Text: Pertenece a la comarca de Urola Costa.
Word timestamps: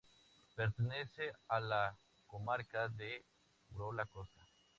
Pertenece 0.55 1.31
a 1.47 1.59
la 1.59 1.95
comarca 2.25 2.87
de 2.87 3.23
Urola 3.69 4.07
Costa. 4.07 4.41